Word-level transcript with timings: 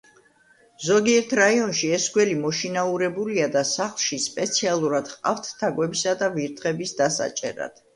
ზოგიერთ 0.85 1.35
რაიონში 1.39 1.91
ეს 1.99 2.07
გველი 2.15 2.33
მოშინაურებულია 2.41 3.53
და 3.59 3.65
სახლში 3.75 4.21
სპეციალურად 4.27 5.17
ჰყავთ 5.17 5.55
თაგვებისა 5.65 6.21
და 6.25 6.37
ვირთხების 6.41 7.01
დასაჭერად. 7.03 7.83